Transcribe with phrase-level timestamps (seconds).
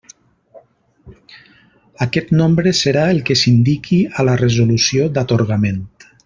[2.05, 5.81] Aquest nombre serà el que s'indiqui a la resolució d'atorgament.